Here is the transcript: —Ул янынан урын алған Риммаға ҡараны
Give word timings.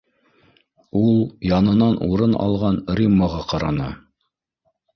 —Ул 1.01 1.19
янынан 1.49 1.99
урын 2.07 2.35
алған 2.47 2.81
Риммаға 3.03 3.47
ҡараны 3.55 3.95